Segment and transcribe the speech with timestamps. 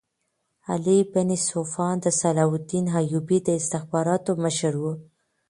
[0.71, 4.93] علي بن سفیان د صلاح الدین ایوبي د استخباراتو مشر وو.